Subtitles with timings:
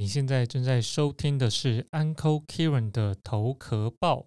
[0.00, 4.26] 你现在正在收听的是 Uncle Kieran 的头壳报。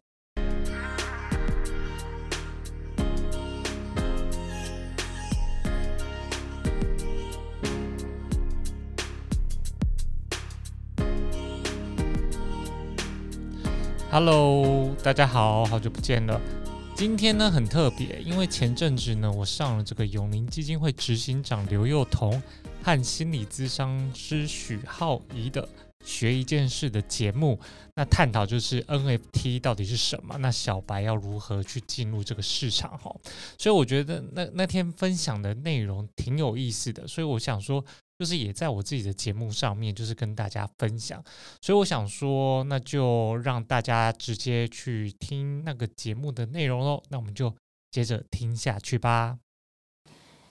[14.12, 16.61] Hello，大家好，好久不见了。
[17.02, 22.40] 今天呢很特别，因为前阵子呢，我上了这个永宁基金会执行长刘幼彤
[22.84, 25.68] 和心理咨商师许浩怡的
[26.06, 27.60] 学一件事的节目，
[27.96, 33.12] 那探讨就是 NFT 到底是什么，那小白要如何去进入这个市场哈。
[33.58, 37.84] 所以我觉得那那天分享的内容挺有意思的，所以我想说。
[38.22, 41.20] 就是也在我自己的节目上面，就是跟大家分享，
[41.60, 47.02] 所以我想说，那就让大家直接去听那个节目的内容喽。
[47.10, 47.52] 那我们就
[47.90, 49.40] 接着听下去吧。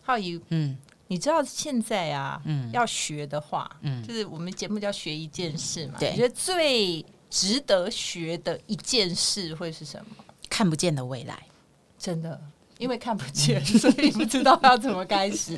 [0.03, 5.95] 浩宇，嗯，你知道现在啊，嗯，要学的话，嗯，就是我们节目叫学一件事嘛。
[5.97, 10.25] 对你觉得最值得学的一件事会是什么？
[10.49, 11.47] 看不见的未来，
[11.97, 12.43] 真的。
[12.81, 15.55] 因为看不见， 所以不知道要怎么开始。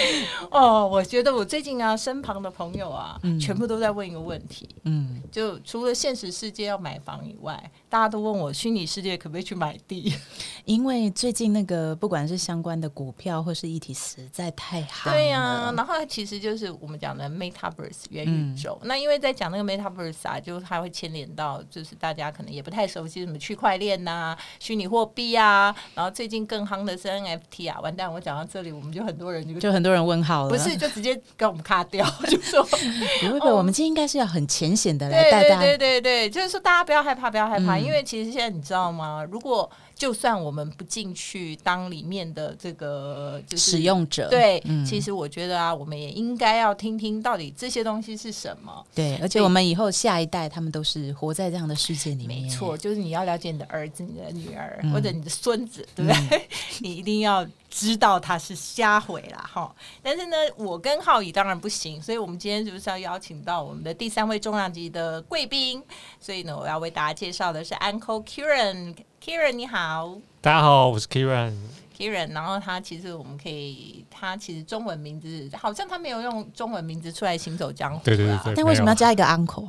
[0.52, 4.68] 哦，我觉得我最近啊，身旁的朋友啊，全部都在问一个问题。
[4.84, 10.12] 嗯，就除了现实世界要买房以外，大家都问我虚拟世界可不可以去买地？
[10.66, 15.10] 因为最近那个不管是相关的股票或是议题实在太好。
[15.10, 18.78] 对呀，然后其实就是我们讲的 Metaverse 元宇宙。
[18.84, 26.65] 那因为在讲那个 Metaverse 啊，就它会牵连到，就是大家可能也不太熟悉什么区块链呐、虚拟货币啊，然后最近更。
[26.66, 28.12] 行的是 NFT 啊，完蛋！
[28.12, 32.62] 我讲到这里，我们就很多人就就很多人问号了，不是就直接给我们卡掉， 就说
[33.22, 39.24] 不会不会，我们今天应该是要很浅显的来带大家，对对对，就是说大家不要害怕，不要害怕，因为其实现在你知道吗？
[39.30, 48.84] 如果就算我们不进去当里面的这个使用者，对，其实我觉得啊，我们也应该要听听到底这些东西是什么。
[48.94, 52.42] 对，而且我们以后下一代他们都是活在这样的世界里面。
[52.42, 56.46] 没错，就是你要了解你的儿子、你的女儿或者你的孙子，对不对？
[56.80, 59.74] 你一定要知道他是瞎毁了哈。
[60.02, 65.82] 但是呢，我跟浩宇当然不行，所以我们今天就是要邀请到我们的第三位重量级的贵宾。
[66.20, 68.94] 所以呢，我要为大家介绍的是 Uncle Kieran。
[69.26, 71.52] Kieran 你好，大家好，我是 Kieran。
[71.98, 78.54] Kieran，然后他其实我们可以，他其实中文名字好像他没有用中文名字出来行走江湖，对对对。
[78.54, 79.68] 但为什么要加一个 Uncle？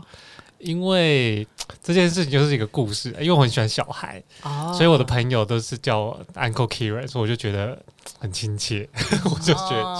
[0.59, 1.47] 因为
[1.81, 4.22] 这件事情就是一个故事，因为我很喜欢小孩，
[4.75, 7.81] 所以我的朋友都是叫 Uncle Kieran，所以我就觉得
[8.19, 8.88] 很亲切，
[9.25, 9.95] 我就觉得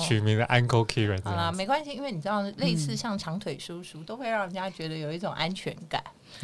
[0.00, 1.22] 取取名的 Uncle Kieran。
[1.22, 6.02] 好啦，没关系，因为你知道，类似像长腿叔叔，都会让人家觉得有一种安全感。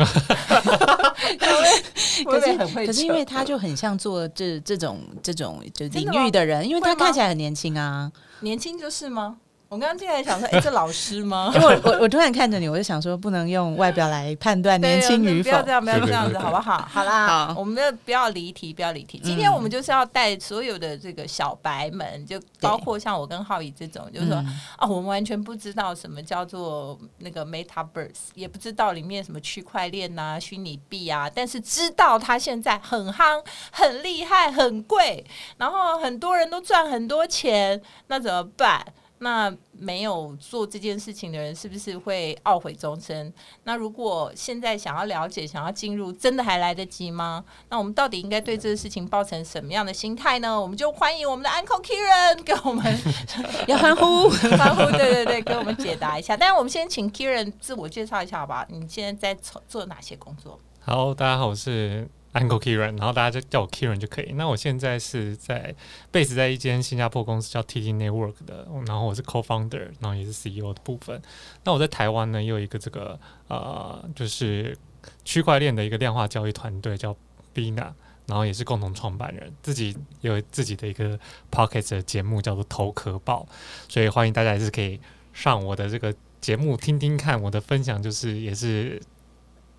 [2.24, 9.36] 可是，可是，因为他就很像做这这种这种就领域的人，因为他看起来很年轻啊，年轻就是吗？
[9.74, 11.50] 我刚刚进来想说， 哎，这老师吗？
[11.52, 15.50] 因为我我我突然看着你，我就想说，不能用外表来判断年轻与否。
[15.50, 16.88] 不要这样，不要这样子，好不好？
[16.88, 19.18] 好啦，我们不要离题，不要离题。
[19.24, 24.36] 今天我们就是要带所有的这个小白们，就包括像我跟浩宇这种，就是说
[24.76, 35.26] 啊，我们完全不知道什么叫做那个 Metaverse，也不知道里面什么区块链呐、虚拟币啊，但是知道它现在很夯、很厉害、很贵，
[35.56, 38.84] 然后很多人都赚很多钱，那怎么办？
[39.24, 43.32] 那没有做这件事情的人，是不是会懊悔终生？
[43.64, 47.42] 那如果现在想要了解、想要进入，真的还来得及吗？
[47.70, 50.60] 那我们到底应该对这个事情抱成什么样的心态呢？
[50.60, 52.84] 我们就欢迎我们的 Uncle Kieran 给我们
[53.66, 56.36] 要欢呼欢呼，对对对，给我们解答一下。
[56.36, 58.66] 但是我们先请 Kieran 自我介绍一下，好吧？
[58.68, 60.60] 你现在在做做哪些工作？
[60.80, 62.06] 好，大家好，我是。
[62.34, 64.32] Uncle Kieran，然后大家就叫我 Kieran 就可以。
[64.32, 65.74] 那我现在是在
[66.12, 71.22] base 在一间新加坡公司叫 TT Network 的，然后我是 co-founder，然后也是 CEO 的部分。
[71.62, 74.76] 那我在台湾呢，也有一个这个呃，就是
[75.24, 77.16] 区块链的一个量化交易团队叫
[77.54, 77.92] Bina，
[78.26, 81.16] 然后也是共同创办人，自己有自己的一个
[81.52, 83.46] Pocket 的节目叫做头壳报，
[83.88, 85.00] 所以欢迎大家还是可以
[85.32, 89.00] 上我的这个节目听听看我的分享，就是也是。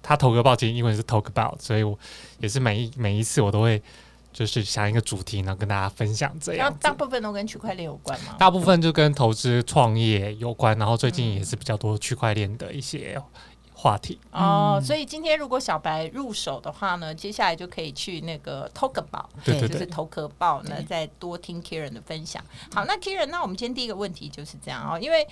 [0.07, 1.97] 他投个报其实英文是 talk about，所以我
[2.37, 3.81] 也是每一每一次我都会
[4.31, 6.71] 就是想一个主题，然后跟大家分享这样。
[6.79, 8.35] 大部分都跟区块链有关吗？
[8.37, 13.19] 大部分就跟投资创业有关，然后最近也是比较多区块链的一些
[13.73, 14.19] 话题。
[14.29, 22.43] 哦，所以今天如果小白入手的话呢，接下来就可以去那个 talk about，对对就是投壳报呢，再多听 Kieran 的分享。
[22.71, 25.27] 好，那 Kieran，那我们今天第一个问题就是这样哦，因为。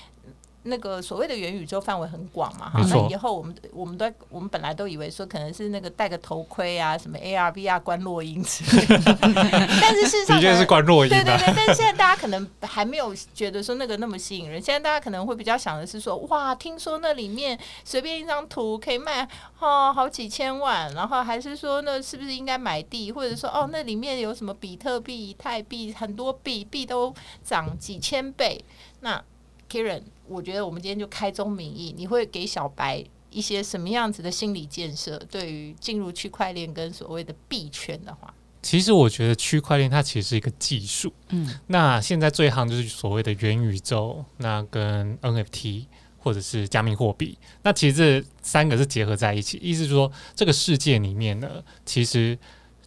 [0.66, 19.28] 那个所谓的元宇宙范围很广嘛，哈，那以后我们我们都我们本来都以为说可能是那个戴个头盔啊，什么 AR VR 关落音之类的， 但是事实上的确是关落音，对对对，但是现在大家可能还没有觉得说那个那么吸引人，现在大家可能会比较想的是说，哇，听说那里面随便一张图可以卖
[19.60, 27.14] 哦好几千万，然后还是说那是不是应该买地，或者说哦那里面有什么比特币、以太币，很多币币都
[27.44, 28.64] 涨几千倍，
[29.02, 29.22] 那。
[29.70, 35.18] Karen，我觉得我们今天就开宗明义，你会给小白一些什么样子的心理建设？
[35.30, 41.12] 对于进入区块链跟所谓的币圈的话，其实我觉得区块链它其实是一个技术。
[41.30, 45.86] 嗯，那现在最行就是所谓的元宇宙，那跟 NFT
[46.18, 52.38] 或者是加密货币，那其实这三个是结合在一起，意思就是说这个世界里面呢，其实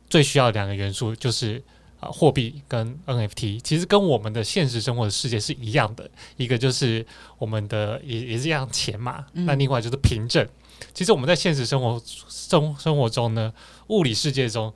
[0.09, 1.63] 最需要两个元素就是。
[1.99, 7.05] 啊，货币跟 NFT 其实跟我们的现实生活的世界是一样的，一个就是
[7.39, 10.47] 我们的也也是一样钱嘛，那另外就是凭证。
[10.93, 13.51] 其实我们在现实生活生生活中呢，
[13.87, 14.71] 物理世界中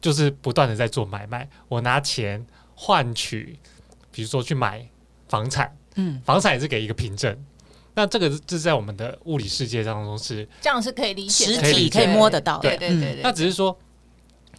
[0.00, 2.42] 就是不断的在做买卖，我拿钱
[2.74, 3.58] 换取，
[4.10, 4.88] 比如说去买
[5.28, 7.36] 房产，嗯，房产也是给一个凭证。
[7.94, 13.20] 那这个是在我们的物理世界当中是这样是可以理解，实体可以摸得到，对对对。
[13.22, 13.78] 那只是说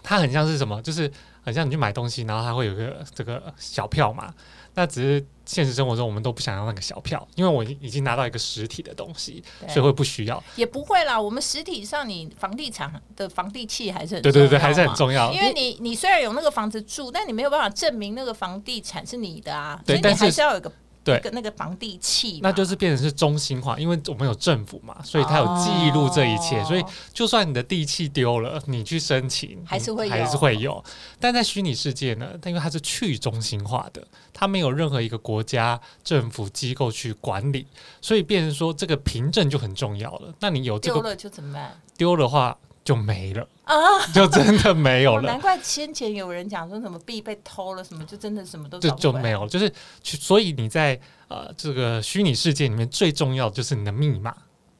[0.04, 1.12] 它很像是什么，就是。
[1.46, 4.34] 很像你去买东西，然后它会有个这个小票嘛？
[4.74, 10.44] 那只是现实生活中我们都不想要那个小票，因为我已经拿到一个实体的东西，所以会不需要。
[10.56, 15.32] 也不会啦，我们实体上你房地产的房地契还是很对对对，还是很重要。
[15.32, 20.72] 因为你你虽然有那个房子住，但你没有办法证明那个房地产是你的啊，所以你还是要有个。
[21.06, 30.84] 对，跟那个房地契，那就是变成是中心化，因为我们有政府嘛，所以它有记录这一切，所以就算你的地契丢了，你去申请还是会还是会有。
[31.20, 34.04] 但在虚拟世界呢，它因为它是去中心化的，
[34.34, 37.68] 它没有任何一个国家政府机构去管理，
[38.02, 40.34] 所以变成说这个凭证就很重要了。
[40.40, 41.80] 那你有这个丢了就怎么办？
[41.96, 42.58] 丢的话。
[42.86, 43.76] 就没了啊，
[44.14, 45.24] 就真的没有了。
[45.24, 49.50] 难怪先前有人讲说什么币被偷了，什么就真的什么都就就没有了。
[49.50, 49.74] 就是，
[50.04, 50.98] 所以你在
[51.28, 54.34] 呃这个虚拟世界里面最重要的就是你的密码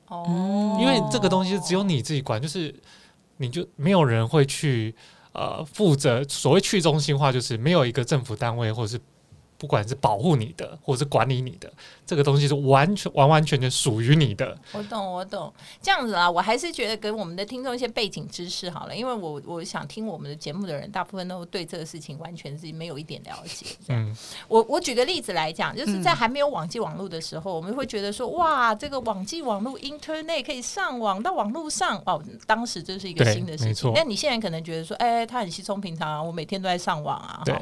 [0.08, 2.74] 哦，因为这个东西只有你自己管，就是
[3.38, 4.96] 你就没有人会去
[5.34, 6.24] 呃负责。
[6.26, 9.02] 所谓去中心化，就是没有一个政府单位或者是。
[9.58, 11.72] 不管是保护你的，或者是管理你的，
[12.06, 14.58] 这个东西是完全完完全全属于你的。
[14.74, 23.66] 我懂，我懂，这样子啊，我还是觉得给我们的听众一些背景知识好了，因为我我想听我们的节目的人，大部分都对这个事情完全是没有一点了解。
[23.88, 24.16] 嗯，
[24.48, 33.92] 我我举个例子来讲，就是在还没有网际网络的时候，我们会觉得说，哇，这个网际网络 Internet 可以上网到网络上哦，当时这是一个新的事情。
[33.96, 37.42] 那你现在可能觉得说，哎，它很稀松平常啊，我每天都在上网啊。
[37.46, 37.56] 对。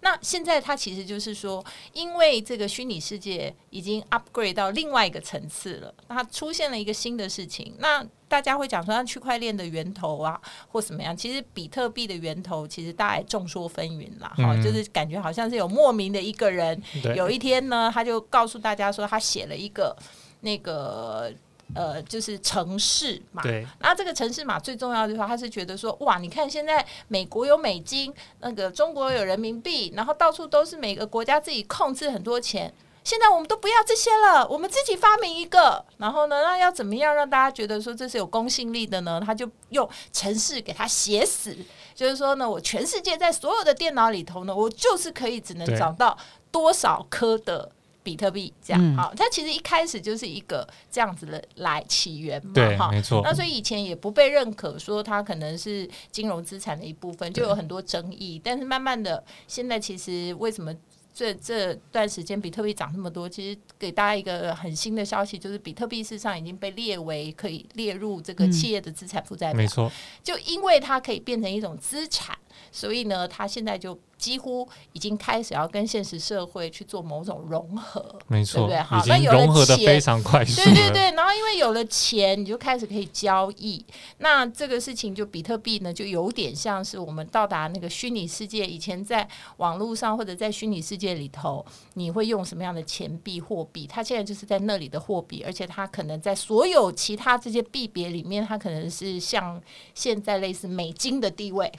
[0.00, 7.74] 那现在它其实就是说，因为这个虚拟世界已经 upgrade 到另外一个层次了，它出现了一个新的事情。
[7.78, 11.16] 那大家会讲说，像区块链的源头啊，或怎么样？
[11.16, 14.32] 其实比特币的源头，其实大家众说纷纭啦。
[14.36, 16.82] 哈，就是感觉好像是有莫名的一个人，
[17.14, 19.94] 有一天呢，他就告诉大家说，他写了一个
[20.40, 21.32] 那个。
[21.74, 23.66] 呃，就是城市嘛，对。
[23.80, 32.72] 然后这个城市嘛最重要的话，他是觉得说，哇，你看现在美国有美金，那个中国有人民币，然后到处都是每个国家自己控制很多钱。
[33.02, 35.84] 现在我们都不要这些了，我们自己发明一个。
[35.98, 39.22] 然后呢，那要怎么样让大家觉得说这是有公信力的呢？
[39.24, 41.56] 他就用城市给他写死，
[41.94, 46.16] 就是说呢，我全世界在所有的电脑里头呢，我就是可以只能找到
[46.50, 47.70] 多少颗的。
[48.06, 53.20] 比特币这样好，它其实一开始就是一个这样子的来起源嘛，哈，没错。
[53.24, 58.40] 那所以以前也不被认可，说它可能是金融资产的一部分，就有很多争议。
[58.42, 60.72] 但是慢慢的，现在其实为什么
[61.12, 63.28] 这这段时间比特币涨那么多？
[63.28, 69.90] 其实给大家一个很新的消息，就是比特币事实上已经被列为可以列入这个企业的资产负债表，没错。
[70.22, 72.38] 就因为它可以变成一种资产，
[72.70, 73.98] 所以呢，它现在就。
[74.18, 79.22] 几乎已经开始要跟现实社会去做某种融合，没错，对不对？
[79.22, 81.02] 有融合的非常快速，对对对。
[81.12, 83.84] 然后因为有了钱，你就开始可以交易。
[84.18, 88.66] 那这个事情就比特币呢，就有点像是我们到达那个虚拟世界。
[88.66, 89.26] 以前在
[89.58, 93.86] 网络上或者在虚拟世界里头，你会用什么样的钱币货币？
[93.86, 99.60] 它现在就是在那里的货币，而且它可能在所有其他这些币别里面，它可能是像
[99.94, 101.70] 现在类似美金的地位。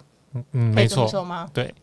[0.51, 1.07] 嗯，没错，
[1.53, 1.73] 对，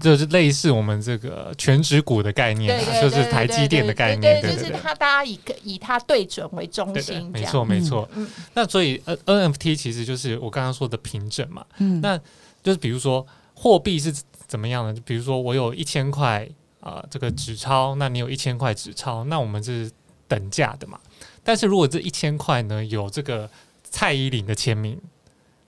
[0.00, 8.08] 就是类似我们这个全职股的概念，就是台积电的概念，对，就是它，大家以以它对准为中心，没错，没错。
[8.54, 12.18] 那所以 N NFT 其实就是我刚刚说的凭证嘛，嗯，那
[12.62, 14.12] 就是比如说货币是
[14.46, 14.94] 怎么样的？
[14.94, 16.48] 就比如说我有一千块
[16.80, 19.90] 啊，这个纸钞，那你有一千块纸钞，那我们是
[20.28, 20.98] 等价的嘛。
[21.42, 23.48] 但是如果这一千块呢有这个
[23.82, 25.00] 蔡依林的签名，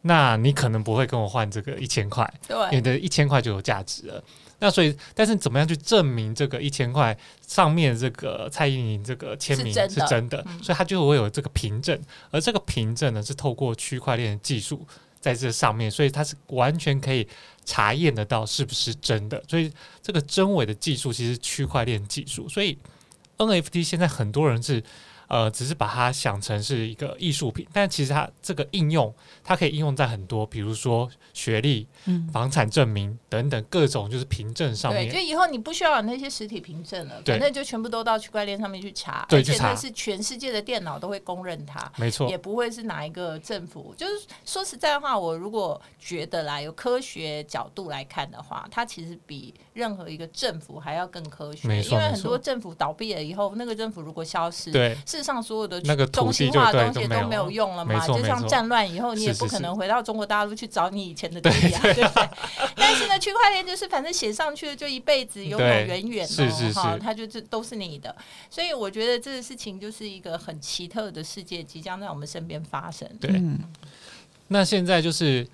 [0.02, 4.22] 那你可能不会跟我换这个一千块，对你的一千块就有价值了。
[4.60, 10.44] 那所以，但是怎么样去证明这个一千块上面这个蔡依林这个签名是真的？
[10.62, 12.00] 所以它就会有这个凭证，
[12.30, 14.86] 而这个凭证呢是透过区块链技术
[15.20, 17.26] 在这上面，所以它是完全可以
[17.64, 19.42] 查验得到是不是真的。
[19.48, 22.78] 所以这个真伪的技术其实区块链技术，所以
[23.36, 24.82] NFT 现在很多人是。
[25.28, 31.86] 呃，只是把它想成是一个艺术品，但其实它这个应用，它可以应用在很多，比如说学历、
[32.32, 35.06] 房产证明等等各种就是凭证上面。
[35.08, 43.94] 对，就以后你不需要有那些实体凭证了，反正就全部都到区块链上面去查，而且那是全世界的电脑都会公认它，没错，也不会是哪一个政府。
[43.96, 54.98] 就是说实在话，我如果觉得啦，有科学角度来看的话，它其实比任何一个政府还要更科学，因为很多政府倒闭了以后，那个政府如果消失，对。
[55.06, 58.04] 世上所有的那个中心化的东西都没有用了嘛？
[58.04, 62.28] 就像战乱以后，你也不可能回到中国大陆去找你以前的地啊，对 不对？
[62.74, 68.12] 但是呢，区块链就是反正写上去了就一辈子永永远远的哈，它就是都是你的。
[68.50, 73.08] 所以我觉得这个事情就是一个很奇特的世界即将在我们身边发生。
[73.20, 73.40] 对，
[74.48, 75.46] 那现在就是。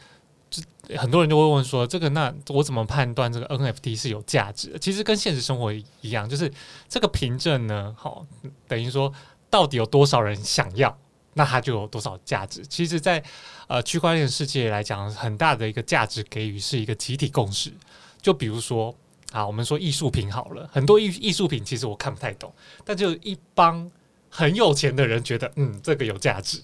[0.96, 6.52] 很多人就会问说：“这个那我怎么判断这个 NFT 是有价值？”其实跟现实生活一样，就是
[6.88, 8.26] 这个凭证呢，好
[8.68, 9.12] 等于说
[9.48, 10.96] 到底有多少人想要，
[11.34, 12.64] 那它就有多少价值。
[12.66, 13.22] 其实，在
[13.66, 17.72] 呃区块链世界来讲，很大的一个价值给予是一个集体共识。
[18.20, 18.94] 就比如说
[19.32, 22.52] 啊，我们说艺术品好了，很多艺艺术品其实我看不太懂，
[22.84, 23.90] 但就一帮
[24.28, 26.60] 很有钱的人觉得，嗯，这个有价值。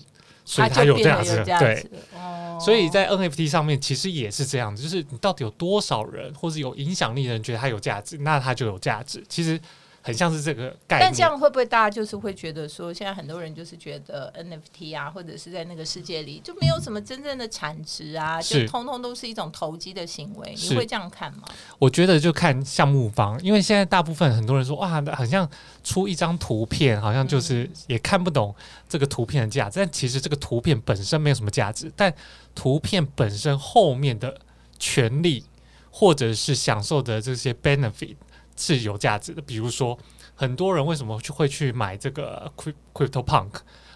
[0.51, 1.87] 所以它有价值，对，
[2.59, 9.23] 所以在 NFT 上面其实也是这样子，就是你到底有多少人或者有影响力的人觉得它有价值，那它就有价值。
[9.29, 9.61] 其实。
[10.03, 21.43] 很像是这个概念，但这样会不会大家就是会觉得说，现在很多人就是觉得 NFT 啊，或者是在那个世界里就没有什么真正的产值啊，就通通都是一种投机的行为，你会这样看吗？
[21.79, 25.49] 我觉得就看项目方，因为现在大部分很多人说哇，好像
[25.85, 28.55] 出一张图片，好像就是也看不懂
[28.89, 32.13] 这个图片的价值，但其实这个图片本身没有什么价值，但
[32.55, 34.41] 图片本身后面的
[34.79, 35.45] 权利
[35.91, 38.17] 或者是享受的这些 benefit。
[38.61, 39.99] 是有价值的，比如说，
[40.35, 42.53] 很多人为什么去会去买这个
[42.93, 43.53] Crypto Punk？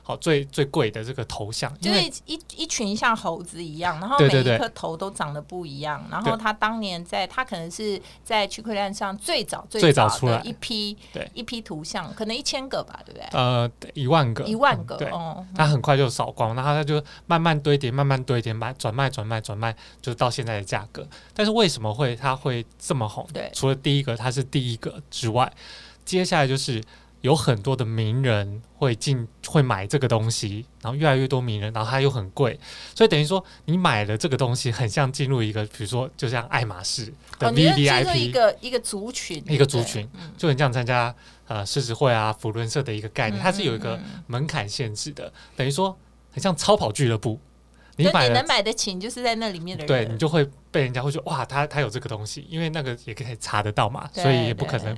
[0.07, 6.07] 好，最最贵的这个头像，就是一一群像猴子一样，然后每一颗头都长得不一样。
[6.11, 13.27] 然后他当年在，他可能是在区块链上最早最早出来一批，对一批图像，可能一千个吧，对不对？
[13.33, 15.43] 呃，一万个，一万个，哦。
[15.57, 21.09] 他很快就扫光，然后他就慢慢堆叠，慢慢堆叠，卖转卖转卖转卖，就是到现在的价格。
[21.33, 23.27] 但是为什么会他会这么红？
[23.33, 25.51] 对，除了第一个他是第一个之外，
[26.05, 26.85] 接下来就是。
[27.25, 32.61] 有很多的名人会进会买这个东西，然后越来越多名人，然后它又很贵，
[32.95, 37.07] 所以等于说你买了这个东西，很像进入一个，比如说就像爱马仕
[37.39, 41.15] 的 V V I P 一个一个族群，一个族群，就很像参加
[41.49, 45.97] 呃狮子会啊、福伦社的一个概念，它是有一个门槛限制的，等于说
[46.31, 47.41] 很像超跑俱乐部，
[47.97, 54.95] 你买能买得起，就是在那里面的人，对你就会被人家会说哇，他他有这个东西，因为那个也可以查得到嘛，所以也不可能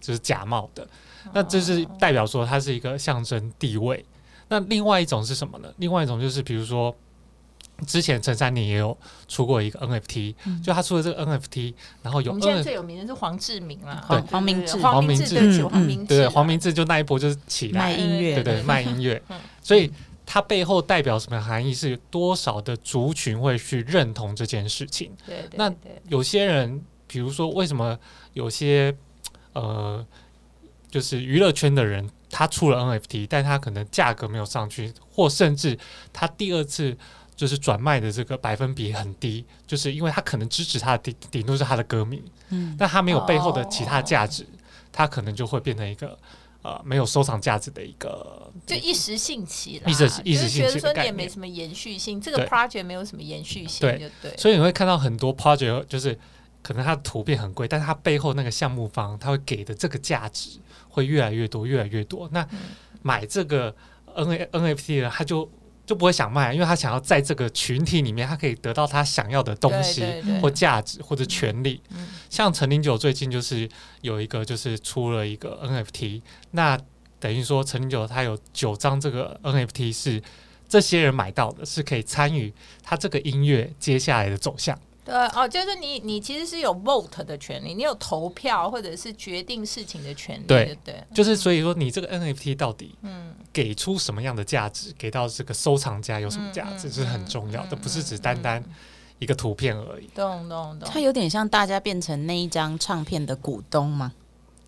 [0.00, 0.84] 就是假冒的。
[1.32, 4.04] 那这是代表说它是一个象征地位。
[4.48, 5.68] 那另外一种是什么呢？
[5.76, 6.94] 另外一种就是比如说，
[7.86, 8.96] 之前陈三年也有
[9.28, 19.22] 出过一个 NFT，就他出了这个 NFT，然后有我们现在最有名的是黄志明啊，对，黄明志，黄明志，黄明志，对，黄明志就那一波就是起来卖音乐，对对，卖音乐。
[19.62, 19.92] 所以
[20.24, 21.74] 它背后代表什么含义？
[21.74, 25.12] 是多少的族群会去认同这件事情？
[25.26, 25.70] 对，那
[26.08, 27.98] 有些人，比如说为什么
[28.32, 28.96] 有些
[29.52, 30.06] 呃。
[30.90, 35.78] 就是娱乐圈的人，他出了 NFT，但他可能价格没有上去，或甚至
[36.12, 36.96] 他第二次
[37.36, 44.46] 就是转卖的这个百分比很低，就是因为他可能支持他的顶顶多是他的歌迷，嗯，但他没有背后的其他价值，
[44.90, 46.18] 他可能就会变成一个
[46.62, 56.18] 呃没有收藏价值的一个，就一时兴起，一时一时兴起，觉得说你也没什么延续性，这个 project 没有什么延续性，对对，所以你会看到很多 project 就是
[56.62, 60.58] 可能它的图片很贵，但是它背后那个项目方他会给的这个价值。
[60.90, 62.28] 会越来越多，越来越多。
[62.32, 62.44] 那
[63.02, 63.72] 买这个
[64.16, 65.48] N A N F T 的，他就
[65.86, 70.02] 就不会想卖，因为他想要在这个群体里面，他可以得到他想要的东西
[70.40, 71.80] 或价值或者权利。
[72.28, 73.68] 像陈林九最近就是
[74.00, 76.76] 有一个，就是出了一个 N F T，那
[77.20, 80.20] 等于说陈林九他有九张这个 N F T 是
[80.68, 84.76] 这些人买到的，是可以参与他这个音乐接下来的走向。
[85.08, 90.44] 对哦，就是你你其实是有 vote 的权利，你有投票或者是决定事情的权利。
[90.44, 98.62] 对对，就是所以说你这个 NFT 到底嗯给出什么样的价值，给到这个收藏家有什么价值，这是很重要的，不是只单单
[99.18, 100.06] 一个图片而已。
[100.14, 100.88] 懂懂懂。
[100.88, 104.12] 它有点像大家变成那一张唱片的股东吗？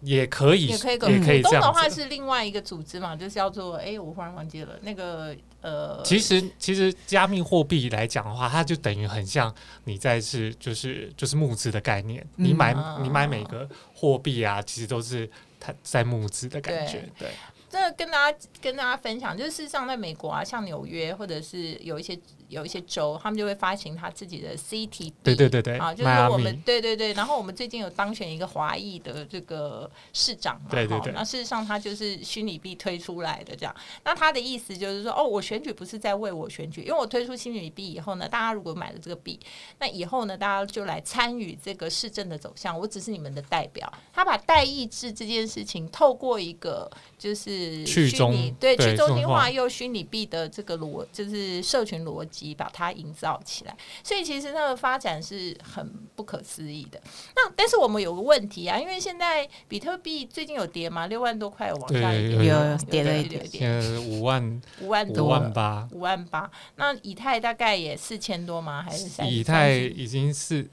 [0.02, 0.96] 也可以，也可以。
[0.96, 1.06] 股
[1.50, 6.02] 东的话是另外一个组织嘛，就是叫做哎，我忽然忘记了那个呃。
[6.02, 12.26] 其实其实加密货币来讲的话，它就等于很像你在是就是就是募资的概念。
[12.36, 17.08] 你买你买每个货币啊，其实都是它在募资的感觉。
[17.18, 17.30] 对。
[17.68, 22.18] 这跟大家跟大家分享，就是事实上在美国啊，像纽约或者是有一些。
[22.50, 39.38] 有一些州，他们就会发行他自己的 CT，对对对对，啊，就是我们对对对，然后我们最近有当选一个华裔的这个市长嘛，对对对，那事实上他就是虚拟币推出来的这样，那他的意思就是说，哦，我选举不是在为我选举，因为我推出虚拟币以后呢，大家如果买了这个币，
[39.78, 49.50] 那以后呢，大家就来参与这个市政的走向，我只是你们的代表，他把代议制这件事情透过一个就是虚拟对去中心化。
[49.50, 52.39] 又虚拟币的这个逻，就是社群逻辑。
[52.54, 57.00] 把它营造起来，所以其实那个发展是很不可思议的。
[57.36, 66.50] 那但是我们有个问题啊，因为现在比特币最近有跌吗，六万多块往下跌，有跌了一点点，五万五万多，五万八，五万八。
[66.76, 68.82] 那以太大概也四千多吗？
[68.82, 70.68] 还是以太已经是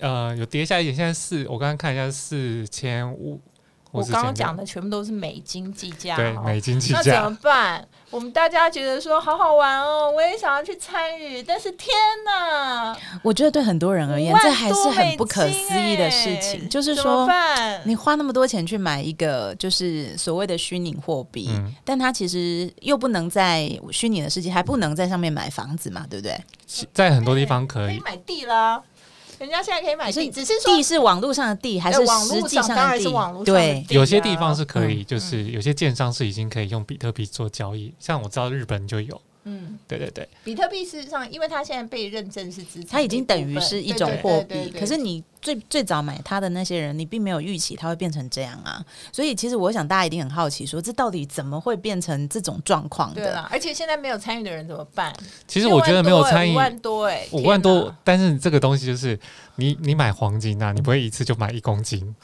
[0.00, 3.40] 呃有跌下一点，现在四，我刚刚看一下是四千五。
[3.90, 7.88] 我刚刚讲的全部都是美金计价，对，美金计价，那怎么办？
[8.10, 12.96] 我们大家觉得说好好玩哦，我也想要去参与，但是天哪！
[13.22, 16.68] 我觉得对很多人而言，这还是很不可思议的事情。
[16.68, 17.28] 就是说，
[17.84, 21.50] 你花那么多钱去买一个就是所谓的虚拟货币，
[21.84, 26.38] 但它其实又不能在虚拟的世界，还不能在上面买房子嘛，对不对？
[26.94, 28.82] 在很多地方可以买地啦。
[29.38, 33.44] 人家现在可以买地，只是说地是网络上的地，还是实际上的地？
[33.44, 39.20] 对，有些地方是可以，就是有些建商是已经可以用比特币做交易，像我知道日本就有。
[39.44, 44.70] 嗯，对对对，比特币事实上，因为它现在被认证是资产，它已经等于是一种货币。
[44.78, 48.80] 可是你最最早买它的那些人，你并没有预期它会变成这样啊。
[49.12, 53.22] 所以其实我想大家一定很好奇，说这到底怎么会变成这种状况的？
[53.22, 55.12] 对啊，而且现在没有参与的人怎么办？
[55.48, 59.18] 其实我觉得没有参与五万多哎，五万多，但是这个东西就是
[59.56, 62.14] 你你买黄金啊，你不会一次就买一公斤，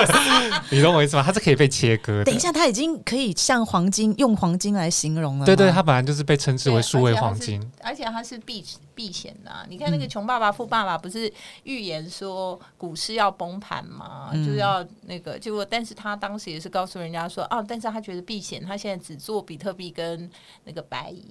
[0.70, 1.22] 你懂我意思吗？
[1.24, 2.24] 它是可以被切割的。
[2.24, 5.46] 等一下，它已经可以像黄金用黄金来形容了。
[5.46, 6.74] 对对，它本来就是被称之。
[6.74, 9.66] 为数位黄金，而且它是避避险的。
[9.68, 11.32] 你看那个穷爸爸富爸爸不是
[11.64, 14.30] 预言说股市要崩盘吗？
[14.34, 20.30] 就是要那个结果，但是他当时也是告诉人家说，啊，但是他觉得避险，他现在只做比特币跟
[20.64, 21.24] 那个白银。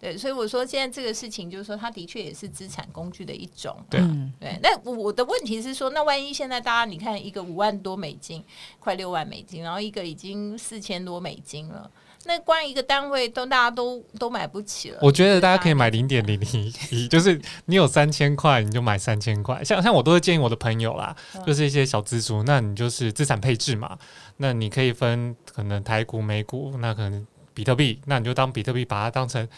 [0.00, 3.76] 对，所以我说现在这个事情就是说，它的确也是资产工具的一种。
[3.90, 4.00] 对
[4.38, 8.44] 对，那我的问题是说，那万一现在大家你看一个五万多美金，
[8.78, 11.90] 快六万美金，然后一个已经四千多美金了。
[12.28, 14.98] 那关一个单位都大家都都买不起了。
[15.00, 19.64] 我觉得大家可以买零点零零一，就是你有三千块，你就买三千块。
[19.64, 23.98] 像像我都会建议我的朋友啦，就是一些小资族，那你就是资产配置嘛。
[24.36, 29.48] 那你可以分可能台股、美股，那可能比特币，那你就当比特币把它当成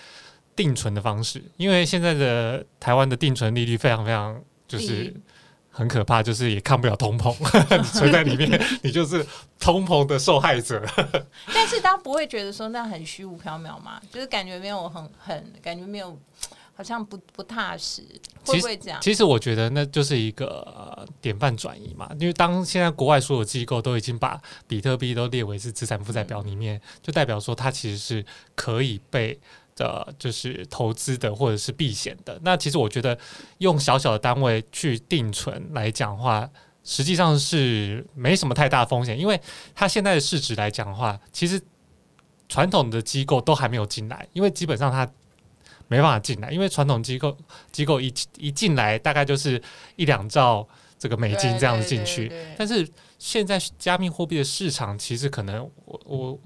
[0.54, 5.12] 定存的方式，因为现在的台湾的定存利率非常非常就是。
[5.70, 7.34] 很可怕，就是也看不了通膨，
[7.78, 9.24] 你存在里面， 你就是
[9.58, 10.84] 通膨的受害者。
[11.54, 14.00] 但是大家不会觉得说那很虚无缥缈吗？
[14.12, 16.18] 就是感觉没有很很感觉没有，
[16.74, 18.02] 好像不不踏实，
[18.44, 18.98] 会不会这样？
[19.00, 29.38] 其实我觉得那就是一个典范转移嘛，因为当现在国外所有机构都已经把比特币都列为是资产负债表里面，就代表说它其实是可以被。
[29.80, 33.18] 的就是投资的或者是避险的，那其实我觉得
[33.58, 36.46] 用小小的单位去定存来讲话，
[36.84, 39.40] 实际上是没什么太大风险，因为
[39.74, 41.58] 它现在的市值来讲的话，其实
[42.46, 45.10] 传统的机构都还没有进来，因为基本上它
[45.88, 47.34] 没办法进来，因为传统机构
[47.72, 49.60] 机构一一进来大概就是
[49.96, 52.86] 一两兆这个美金这样子进去，但是
[53.18, 56.38] 现在加密货币的市场其实可能我我。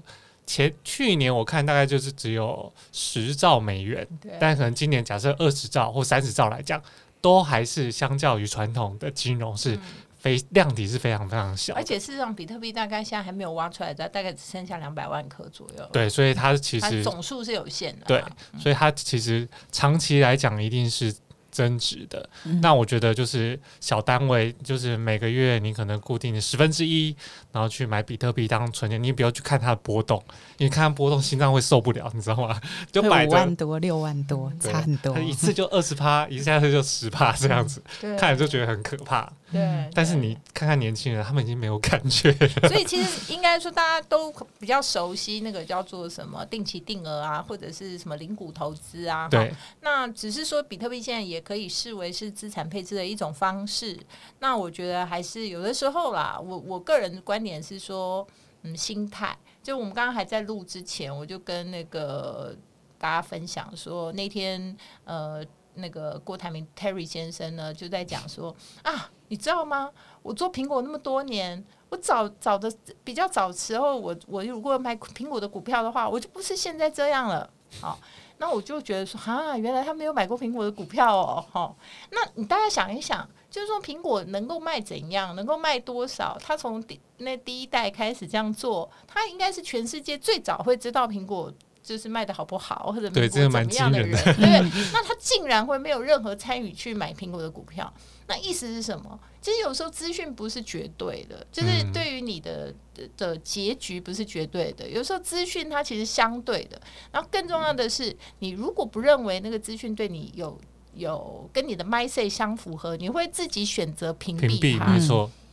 [0.45, 4.07] 前去年我看大概就是只有十兆美元，
[4.39, 6.81] 但可能今年假设二十兆或三十兆来讲，
[7.21, 9.77] 都还是相较于传统的金融是
[10.19, 11.73] 非量体是非常非常小。
[11.75, 15.89] 而且事实上，比特币大概现在还没有挖出来，大概只剩下两百万颗左右。
[15.91, 18.05] 对，所以它其实总数是有限的。
[18.05, 18.23] 对，
[18.59, 21.13] 所以它其实长期来讲一定是
[21.55, 22.29] 增值的。
[22.61, 27.15] 那我觉得就是小单位，就是每个月你可能固定的十分之一，
[27.53, 30.21] 然后去买比特币当存钱，你不要去看它的波动，
[30.57, 32.59] 你看它波动心脏会受不了，你知道吗？
[32.91, 37.81] 就百万多、六万多，差很多，一次就二十趴，一下子就十趴这样子，
[38.19, 39.31] 看着就觉得很可怕。
[39.55, 42.47] 对，但是你看看年轻人，他们已经没有感觉了。
[42.67, 49.29] 所以其实应该说，大家都比较熟悉那个叫做什么定期定额啊，或者是什么零股投资啊。
[49.29, 49.53] 对。
[49.81, 53.97] 那只是说，比特币现在也可以视为是资产配置的一种方式。
[54.39, 58.27] 那我觉得还是有的时候啦，我我个人的观点是说，
[58.63, 59.37] 嗯，心态。
[59.63, 62.55] 就我们刚刚还在录之前，我就跟那个
[62.97, 65.41] 大家分享说，那天呃。
[65.77, 69.91] 那个郭台铭 Terry 先生呢，就在讲说啊，你知道吗？
[70.21, 72.71] 我做苹果那么多年，我早早的
[73.03, 77.49] 比较早时候，我我如果买苹果的股票的话，我就不是现在这样了。
[77.81, 77.99] 好，
[78.37, 81.45] 那我就觉得说啊，原来他没有买过苹果的股票哦。
[81.51, 81.75] 好，
[82.11, 86.37] 那你大家想一想，就是说苹果能够卖怎样，能够卖多少？
[86.41, 91.51] 他从第那第一代开始这样做，他应该是全世界最早会知道苹果。
[91.85, 97.93] 就是卖的好不好，或者苹果怎么样的人，对，那他竟然会没有任何参与去买苹果的股票，
[98.27, 99.19] 那意思是什么？
[99.39, 102.73] 其实有时候资讯不是绝对的，就是对于你的
[103.15, 104.89] 的结局不是绝对的。
[104.89, 110.59] 有时候资讯它其实相对的，然后更重要的是，你如果不认为那个资讯对你有
[110.95, 114.87] 有跟你的 my say 相符合，你会自己选择屏蔽它。
[114.87, 115.29] 没错。
[115.31, 115.44] 嗯，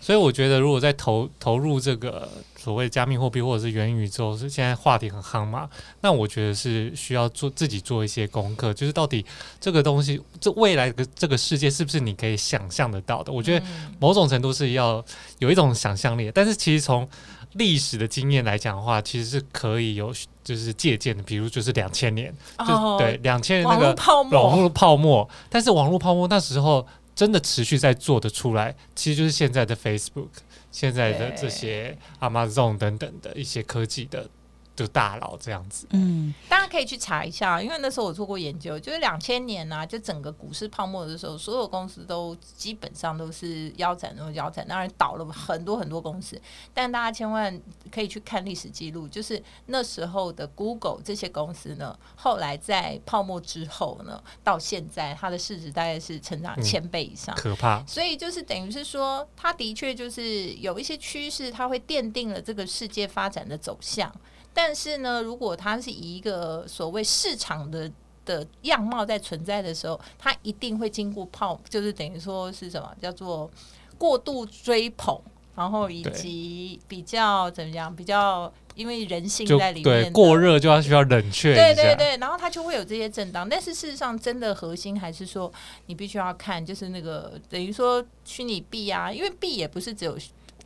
[0.00, 5.68] 所以我觉得，如果在投投入这个所谓加密货币或者是元宇宙，是现在话题很夯嘛？
[6.00, 9.24] 那我觉得是需要做自己做一些功课，就是到底
[9.60, 13.32] 这个东西，这未来的这个世界是不是你可以想象得到的？
[13.32, 13.64] 我觉得
[13.98, 15.04] 某种程度是要
[15.38, 17.08] 有一种想象力，但是其实从
[17.52, 20.12] 历史的经验来讲的话，其实是可以有
[20.44, 23.94] 就是借鉴的，比如就是两千年，就对两千年那个
[24.36, 26.86] 网络泡沫，但是网络泡沫那时候。
[27.16, 30.28] 真的持续在做的出来，其实就是现在的 Facebook，
[30.70, 34.30] 现在的这些 Amazon 等等的一些科技的。
[34.76, 46.38] 就大佬这样子，嗯，大家可以去查一下，因为那时候我做过研究，就是两千年呐，就整个股市泡沫的时候，所有公司都基本上都是腰斩，然后腰斩，当然倒了很多很多公司，
[46.74, 47.58] 但大家千万
[47.90, 57.82] 可以去看历史记录，就是那时候的 Google 这些公司呢，后来在泡沫之后呢，到现在它的市值大概是成长千倍以上，可怕。
[57.86, 64.12] 所以就是等于是说，它的确就是有一些趋势，它会奠定了这个世界发展的走向。
[64.58, 67.92] 但是呢，如果它是以一个所谓市场的
[68.24, 73.50] 的样貌在存在的时候，它一定会经过泡，就是等于说是什么叫做
[73.98, 75.20] 过度追捧，
[75.54, 83.46] 然后以及比较怎么样，比较因为人性在里面，过热就要需要冷却，对对对，然后它就会有这些震荡。
[83.46, 85.52] 但是事实上，真的核心还是说，
[85.84, 90.16] 你必须要看，就是那个等于说虚拟币啊，因为币也不是只有。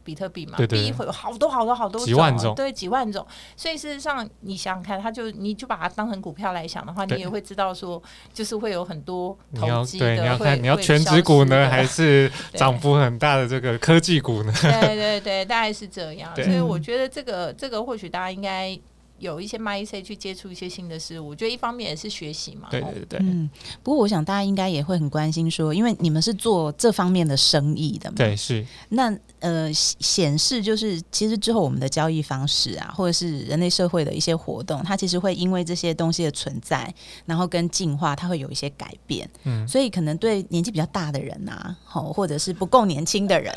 [0.02, 3.26] 比特币嘛，币会有好多好多好多种，对，几万种。
[3.56, 10.14] 所以事实上，你想想看，它就你就把它当成股票来想的话，你也会知道说，就是会有很多投机的。
[10.16, 14.52] 你要看，你要全职股呢，还是涨幅很大的这个科技股呢？
[14.62, 16.34] 对对对，大概是这样。
[16.36, 18.78] 所以我觉得这个这个或许大家应该。
[19.20, 22.68] 有一些 m y C 去接触一些新的事物，我觉得一方面也是学习嘛。
[22.70, 23.20] 对对对。
[23.20, 23.50] 嗯，
[23.82, 28.16] 不过我想大家应该也会很关心，说因为你们是做这方面的生意的嘛。
[28.16, 28.64] 对，是。
[28.88, 36.92] 那呃，显示就是其实之后我们的交易方式啊，或者是人类社会的一些活动，它其实会因为这些东西的存在，
[37.26, 39.28] 然后跟进化，它会有一些改变。
[39.44, 39.66] 嗯。
[39.66, 43.52] 所以可能对年纪比较大的人啊，好，或者是不够年轻的人，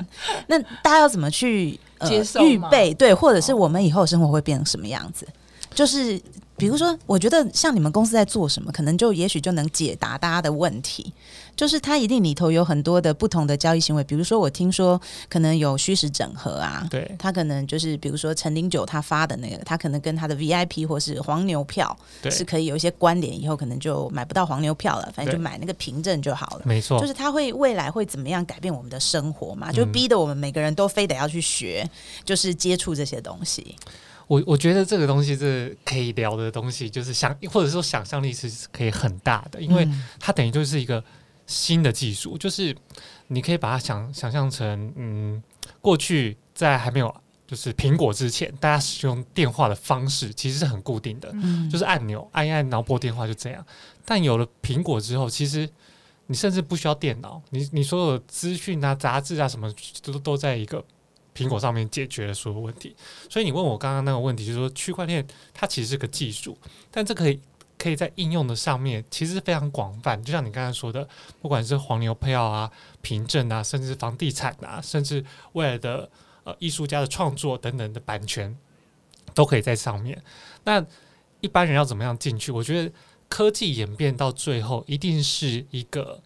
[0.47, 2.93] 那大家要怎么去接受、预备？
[2.93, 5.27] 对，或者是我们以后生活会变成什么样子？
[5.73, 6.21] 就是
[6.63, 11.11] 比如说，我觉得像你们公司在做什么，可能就也许就能解答大家的问题。
[11.55, 14.99] 就是它一定里头有很多的不同的交易行为，比如说我听说
[15.29, 21.95] 可能有虚实整合啊，对，他可能就是比如说陈林九他发的那个，他可能跟他的 VIP 或是黄牛票
[22.31, 26.61] 是可以有一些关联，以后可能就买不到黄牛票了，反正就买那个凭证就好了。
[26.63, 29.71] 没错，就是他会未来会怎么样改变我们的生活嘛？
[29.71, 31.87] 就逼得我们每个人都非得要去学，
[32.25, 33.75] 就是接触这些东西。
[34.27, 39.87] 我我觉得这个东西是可以聊的东西，就是想或者说想象力是可以很大的，因为
[40.19, 41.03] 它等于就是一个
[41.45, 42.75] 新的技术，就是
[43.27, 45.43] 你可以把它想想象成，嗯，
[45.81, 47.13] 过去在还没有
[47.45, 51.33] 就是苹果之前，大家使用电话的方式其实是很固定的，
[51.69, 53.65] 就是按钮按一按，然后拨电话就这样。
[54.05, 55.69] 但有了苹果之后，其实
[56.27, 60.83] 你甚至不需要电脑，你你所有资讯啊、杂志啊什么都都在一个。
[61.35, 62.95] 苹果上面解决了所有问题，
[63.29, 66.57] 所以你问我刚刚那个问题，就是说区块链它其实是个技术，
[66.91, 67.39] 但这可以
[67.77, 70.21] 可以在应用的上面其实是非常广泛。
[70.23, 71.07] 就像你刚才说的，
[71.41, 76.09] 不管是黄牛票啊、凭证啊，甚至房地产啊，甚至未来的
[76.43, 78.55] 呃艺术家的创作等等的版权，
[79.33, 80.21] 都可以在上面。
[80.63, 80.85] 那
[81.41, 82.51] 一般人要怎么样进去？
[82.51, 82.91] 我觉得
[83.27, 86.21] 科技演变到最后，一定是一个。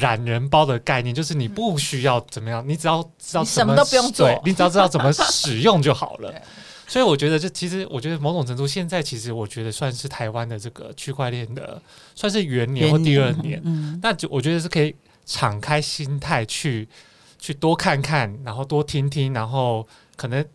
[0.00, 6.32] 懒人包的概念就是你不需要怎么样，你只要知道什么都不用做，你只要知道怎么使用就好了。
[6.88, 11.82] 所以我觉得，这其实我觉得某种程度，现在其实我觉得算是台湾的这个区块链的
[12.14, 13.60] 算是元年或第二年。
[14.00, 16.88] 那就我觉得是可以敞开心态去
[17.40, 20.46] 去多看看，然后多听听，然后可能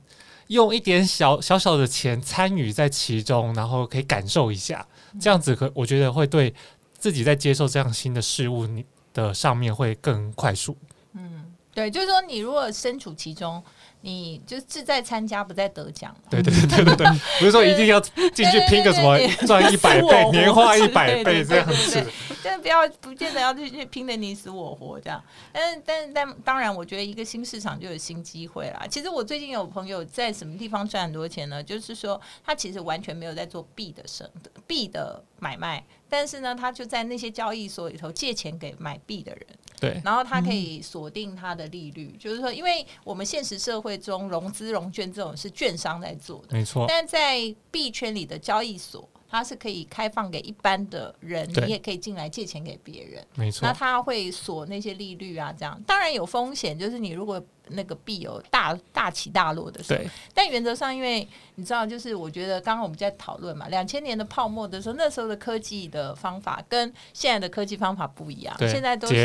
[0.47, 4.87] 用一点小小小的钱参与在其中，然后可以感受一下，
[5.19, 6.53] 这样子可我觉得会对
[6.97, 8.85] 自己在接受这样新的事物，你。
[9.13, 10.77] 的上面会更快速。
[11.13, 13.63] 嗯，对，就是说你如果身处其中。
[14.03, 16.11] 你就志在参加，不在得奖。
[16.27, 17.05] 对对对对对，
[17.37, 22.03] 不是说一定要进去拼个什么赚一百倍、年化一百倍 这样子。
[22.43, 25.23] 但不要不见得要去拼的你死我活这样。
[25.53, 28.87] 但是但是但当然，我觉得一个新市场就有新机会啦。
[28.89, 31.63] 其实我最近有朋友在什么地方赚很多钱呢？
[31.63, 34.27] 就是说他其实完全没有在做币的生
[34.65, 39.47] 币的买卖，但是呢，他就在那些交易所里头借钱给买币的人。
[39.79, 46.85] 对，然后他可以锁定他的利率，就是说，因为我们现实社会中融资融券这种是券商在做的，没错。
[46.87, 53.65] 但在币圈里的交易所，它是可以开放给一般的人，你也可以进来借钱给别人，没错。
[53.65, 57.41] 那它会锁那些利率啊，这样当然有风险，就是你如果。
[57.73, 69.15] 那个币有大大起大落的时候，但原则上，因为你知道，就是我觉得刚刚我们在讨论嘛，两千年的泡沫的时候，那时候的科技的方法跟现在的科技方法不一样，现在都是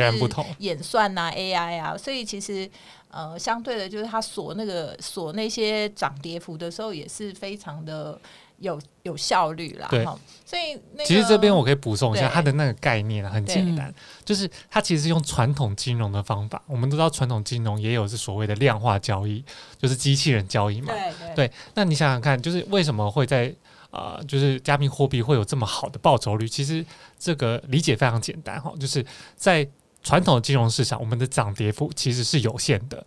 [0.58, 2.70] 演算呐、AI 啊，所以其实
[3.10, 8.20] 呃，相对的，就是它锁那个锁那些涨跌幅的时候，也是非常的。
[8.58, 10.04] 有有效率啦，对，
[10.44, 13.92] 所以其实这边我可以补充一下，它的那个概念很简单，
[14.24, 16.62] 就是它其实用传统金融的方法。
[16.66, 19.44] 我们都知道传统金融也有是所谓的量化交易，
[19.78, 20.92] 就是机器人交易嘛。
[21.34, 23.54] 对，那你想想看，就是为什么会在
[23.90, 26.48] 啊，就是加密货币会有这么好的报酬率？
[26.48, 26.84] 其实
[27.18, 29.04] 这个理解非常简单哈，就是
[29.36, 29.68] 在
[30.02, 33.04] 传统的金融市场，我们的涨跌幅其实是有限的。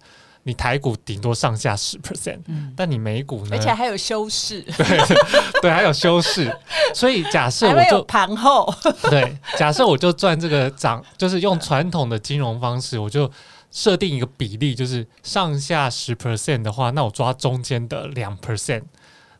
[0.49, 2.39] 你台股顶多上下十 percent，
[2.75, 3.49] 但你美股呢？
[3.51, 4.97] 而且还有修饰， 对
[5.61, 6.51] 对，还有修饰。
[6.91, 8.73] 所以假设我就盘后，
[9.11, 13.31] 对，假设我就赚这个涨，就是用传统的金融方式，我就
[13.69, 18.81] 设定一个比例，就是上下十 percent 的话，那我抓中间的两 percent。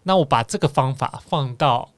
[0.03, 1.89] 那我把这个方法放到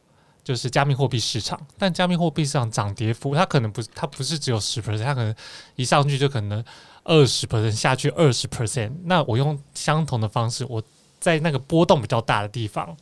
[0.41, 5.35] 就是加密货币市场，但加密货币市场涨跌幅，它可能不是，它不是只有十 percent，它可能
[5.75, 6.63] 一上去就可能。
[7.03, 10.81] 二十 percent 下去二十 percent，那我用相同的方式，我
[11.19, 12.95] 在那个波动比较大的地方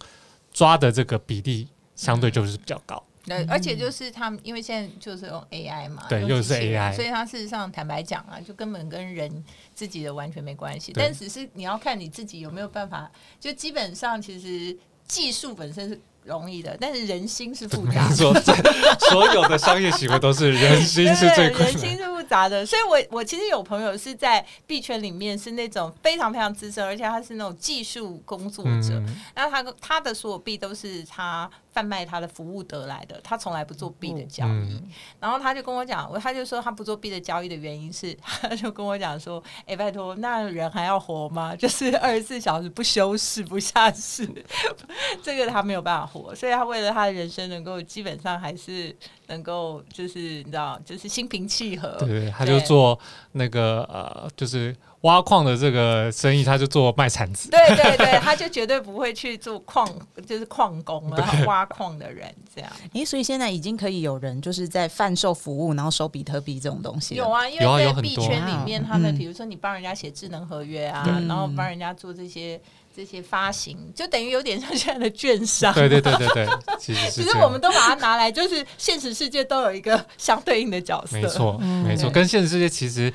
[0.53, 3.03] 抓的这个比例相对就是比较高。
[3.25, 9.43] 对，而且就是他们，因为现在就是用 AI 嘛，对，又是 AI，所以它事实上坦白讲啊，就根本跟人
[9.75, 10.91] 自己的完全没关系。
[10.95, 14.75] 但只是你要看你自己有没有办法，就基本上其实
[15.07, 15.99] 技术本身是。
[16.29, 18.07] 容易的，但是人心是复杂。
[18.13, 18.33] 说
[19.09, 22.63] 所有的商业行为都是人心是最人心是复杂的。
[22.63, 29.03] 所以，我我其实有朋友是在币圈里面是那种非常非常资深，而且他是那种技术工作者。
[29.35, 31.49] 那他他的所有币都是他。
[31.79, 34.83] 贩卖他的服务得来的，他从来不做币的交易。
[35.17, 41.55] 然后他就跟我讲，他就说他不做币的交易的原因是， 他就跟我讲说：“哎，拜托，那人还要活吗？
[41.57, 44.29] 就是二十四小时不休息不下市，
[45.23, 46.35] 这个他没有办法活。
[46.35, 48.93] 所以他为了他的人生能够基本上还是
[49.27, 51.95] 能够，就是你知道，就是心平气和。
[51.99, 52.99] 对，他就做
[53.31, 54.75] 那个呃，就是。
[55.01, 57.49] 挖矿的这个生意，他就做卖铲子。
[57.49, 59.89] 对对对，他就绝对不会去做矿，
[60.25, 62.69] 就是矿工，然后挖矿的人这样。
[62.93, 67.15] 诶，所以现在已经可以有人就是在贩售服务，然后收比特币这种东西。
[67.15, 72.59] 有啊，因为在币圈里面，他们比如说你帮人家写智能合约啊，然后帮人家做这些。
[72.99, 83.09] 这些发行就等于有点像现在的券商，对对对对对，其实其实 我们都把它拿来，就是现实世界都有一个相对应的角色，没错没错，跟现实世界其实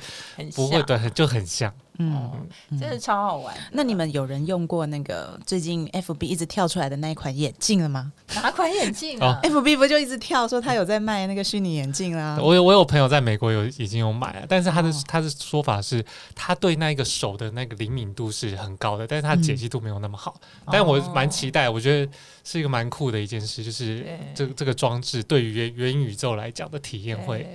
[0.55, 1.71] 不会对，就很像。
[1.97, 2.31] 嗯，
[2.71, 3.55] 真的超好玩。
[3.71, 8.11] 那你们有人用过那个最近 FB 一直跳出来的那一款眼镜了吗？
[8.35, 12.37] 哪款眼镜啊？FB 不就一直跳说他有在卖那个虚拟眼镜啦？
[12.41, 16.03] 我有我有朋友在美国有已经有买了，但是他的他的说法是，
[16.35, 20.39] 他对那个手的那个灵敏度是很高的，但是他解析度没有那么好。
[20.67, 22.11] 但我蛮期待，我觉得
[22.43, 27.47] 是一个蛮酷的一件事，就是这这个装置对于元元宇宙来讲的体验会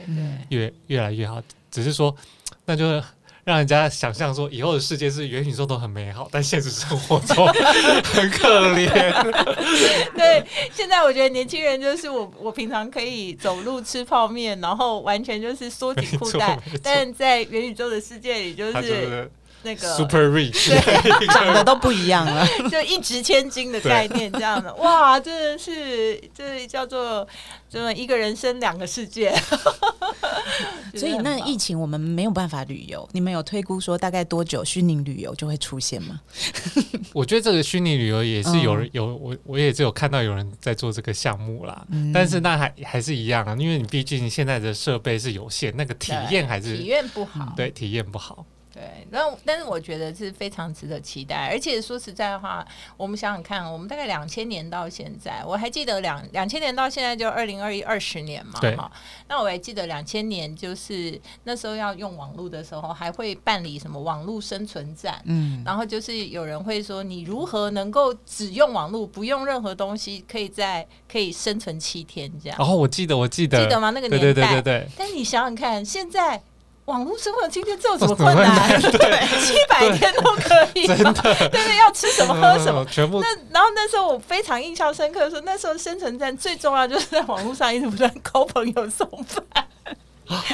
[0.49, 1.43] 越越来越好。
[1.71, 2.15] 只是说，
[2.65, 3.03] 那就。
[3.51, 7.47] 让人家想象说以后的世界是元宇宙都很美好，但现实生活中
[8.05, 8.89] 很可怜。
[10.17, 19.29] 对，现在我觉得年轻人就是我，我平常可以走路吃泡面，然后完全就是缩紧裤带，但在元宇宙的世界里就是。
[19.63, 20.71] 那个 super rich，
[21.33, 24.75] 长得都不一样了， 就一掷千金的概念，这样的。
[24.77, 27.27] 哇，真的是这叫做
[27.69, 29.35] 这么一个人生两个世界。
[30.95, 36.21] 所以那疫情我们没有办法旅游，你们有推估说大概多久虚拟旅游就会出现吗？
[37.13, 48.45] 我觉得这个虚拟旅游也是有人有我我也只有看到有人在做这个项目啦，但是那还还是一样啊，因为你毕竟现在的设备是有限，那个体验还是体验不好，对，体验不好。
[48.73, 52.65] 对，那但是我觉得是非常值得期待，而且说实在的话，
[52.97, 58.91] 我们想想看，我们大概两千年到现在，我还记得两两千年到现在就二零二一二十年嘛，哈。
[59.27, 72.57] 那我还记得两千年就是那时候要用网络的时候，还会办理什么网络生存战，嗯，然后就是有人会说你如何能够只用网络不用任何东西，可以在可以生存七天这样。
[72.61, 73.91] 哦，我记得，我记得，记得吗？
[73.91, 74.89] 那个年代，对对对对。
[74.97, 76.41] 但你想想看，现在。
[76.91, 78.69] 网络生活今天这有什么困难？
[78.83, 81.23] 对，七百天都可以，真的。
[81.23, 83.21] 对对，要吃什么喝什么，全部。
[83.21, 89.45] 那然后那时候我非常印象深刻，说那时候生存战最重要就是在网络上一直不断 抠朋友送饭。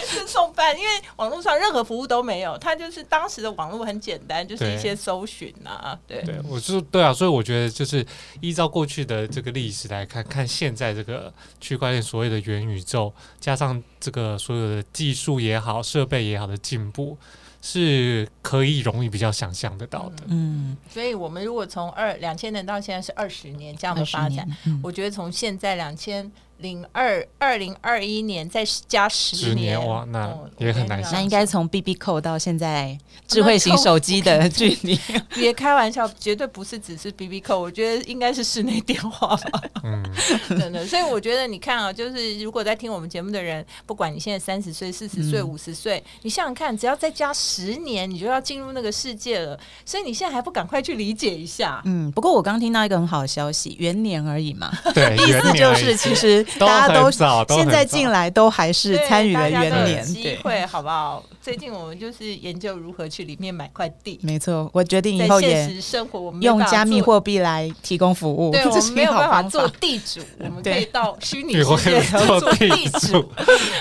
[0.04, 6.22] 是送饭，因为网络上任何服务都没有，它就是当时的网络很简单，就是一些搜寻啊，对。
[6.22, 8.04] 对，我是对啊，所以我觉得就是
[8.40, 17.18] 依照过去的这个历史来看，看现在这个区块链所谓的元宇宙，加上这个所有的技术也好、设备也好的进步，
[17.60, 20.24] 是可以容易比较想象得到的。
[20.28, 24.48] 嗯，所以我们如果从二两千年到现在是二十年这样的发展，
[24.82, 26.32] 我觉得从现在两千。
[26.58, 31.02] 零二二零二一年再加十年哇，那也很难。
[31.12, 32.96] 那应该从 B B 扣到现在
[33.28, 34.98] 智慧型手机的距离，
[35.34, 39.62] 别开玩笑，绝对不是只是 B B 扣，我觉得应该是室内电话吧。
[39.84, 40.02] 嗯，
[40.58, 40.86] 真的。
[40.86, 49.58] 所以我觉得你看啊，就是如果在听我们节目的人，不管你现在三十岁、四十岁、五十岁，你想想看，只要再加十年，你就要进入那个世界了。
[49.84, 51.82] 所以你现在还不赶快去理解一下？
[51.84, 54.72] 嗯，不过我刚听到一个很好的消息，元年而已嘛。
[54.94, 56.45] 对， 意思就是其实。
[56.58, 61.22] 大家都现在进来都还是参与了元年机会，好不好？
[61.42, 64.18] 最近我们就是研究如何去里面买块地。
[64.22, 68.50] 没错，我决定以后也生活我们用加密货币来提供服务。
[68.50, 72.68] 对， 我们没有办法做地主，我们可以到 虚拟世界做地
[73.00, 73.24] 主。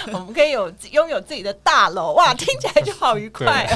[0.08, 3.68] 我们可以有拥有自己的大楼，哇，听起来就好愉快。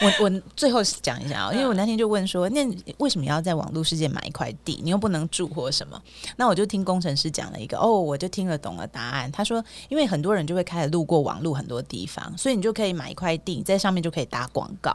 [0.00, 2.66] 我我最后讲一下啊，因为我那天就问说，那
[2.98, 4.80] 为什么要在网络世界买一块地？
[4.82, 6.00] 你又不能住或什么？
[6.36, 7.48] 那我就听工程师讲。
[7.52, 9.32] 了一个哦，我就听得懂了答案。
[9.32, 14.92] 他说，因为很多人就会开始路过网路很多地方，所以你就可以买一块地，在上面就可以打广告。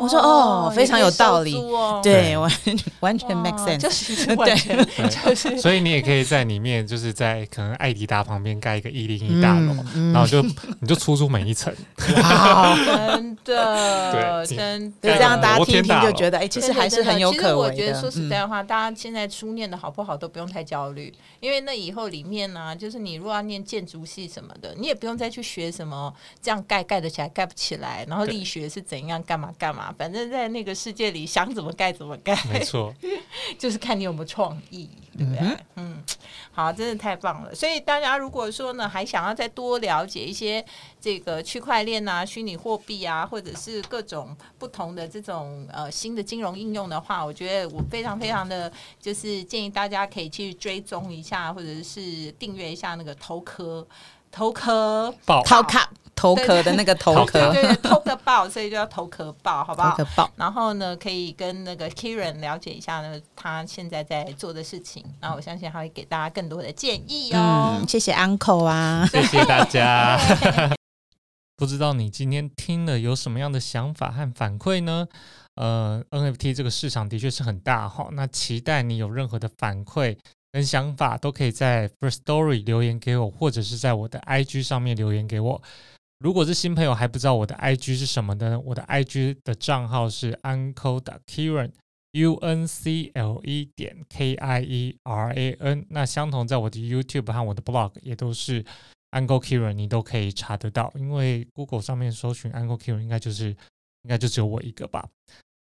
[0.00, 1.60] 我说哦，非常有道理，
[2.04, 2.50] 对，完
[3.00, 4.54] 完全 make sense，就是 对，
[5.08, 5.58] 就是。
[5.58, 9.74] 所以你也可以在里面，就是在可能艾迪达旁边盖一个一零一大楼，
[10.12, 10.40] 然后就
[10.80, 11.74] 你就出租每一层。
[12.06, 32.94] 真的，对，真的，这样大家听听就觉得，哎，其实还是很有可为我觉得说实在话，大家现在初念的好不好都不用太焦虑，因为那以后里面呢，就是你如果要念建筑系什么的，你也不用再去学什么这样盖盖得起来盖不起来，然后力学是怎样干嘛干嘛，反正在那个世界里想怎么盖怎么盖，没错，
[33.58, 35.56] 就是看你有没有创意，对不对？
[35.76, 36.02] 嗯，
[36.52, 37.54] 好，真的太棒了。
[37.54, 40.64] 所以大家如果说呢，还想要再多了解一些
[41.00, 48.70] 这个区块链啊、虚拟货币啊，或者是各种不同的这种呃新的金融应用的话，我觉得我非常非常的
[49.00, 51.96] 就是建议大家可以去追踪一下，或者是。
[51.96, 53.86] 是订阅一下那个头壳，
[54.30, 59.90] 头壳爆，头卡头壳的那个头壳， 对对，头壳爆，所以就叫头壳爆，好不好？
[59.92, 60.30] 头壳爆。
[60.36, 65.02] 然后呢，可以跟那个 Kieran 了解一下呢，他现在在做的事情。
[65.22, 67.82] 然后我相信他会给大家更多的建议哦。
[67.88, 70.20] 谢谢 Uncle 啊，谢谢大家。
[71.56, 75.08] 不知道你今天听了有什么样的想法和反馈呢？
[75.54, 80.18] 呃，NFT 这个市场的确是很大哈，那期待你有任何的反馈。
[80.56, 85.62] 跟想法都可以在 First Story 留言给我，或者是在我的 IG 上面留言给我。
[86.18, 94.96] 如果是新朋友还不知道我的 IG 是什么的呢，我的 IG 的账号是 Uncle 的 Kieran，U N C L E 点 K I E
[95.02, 95.84] R A N。
[95.90, 98.64] 那相同在我的 YouTube 和我的 Blog 也都是
[99.10, 100.90] Uncle Kieran，你都可以查得到。
[100.96, 105.06] 因为 Google 上面搜寻 Uncle Kieran，应该就是应该就只有我一个吧？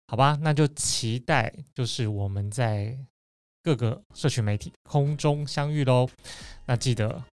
[0.06, 2.96] 好吧，那就期待就是我们在。
[3.64, 6.06] 各个社群媒体空中相遇喽，
[6.66, 7.24] 那记得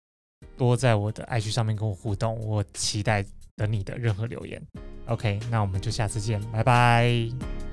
[0.57, 3.23] 多在我的 IG 上面跟我互动，我期待
[3.57, 4.59] 等你的任何留言。
[5.07, 7.70] OK，那我们就下次见，拜拜。